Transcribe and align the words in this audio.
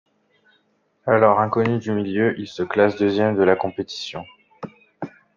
Alors 1.05 1.39
inconnu 1.39 1.77
du 1.77 1.91
milieu, 1.91 2.33
il 2.39 2.47
se 2.47 2.63
classe 2.63 2.95
deuxième 2.97 3.35
de 3.35 3.43
la 3.43 3.55
compétition. 3.55 4.25